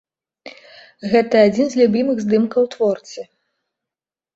[1.11, 3.33] Гэта адзін з любімых здымкаў творцы.